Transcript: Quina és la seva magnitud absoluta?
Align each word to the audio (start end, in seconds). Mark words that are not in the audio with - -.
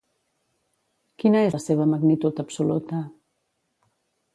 Quina 1.23 1.45
és 1.49 1.57
la 1.57 1.61
seva 1.67 1.87
magnitud 1.93 2.45
absoluta? 2.47 3.07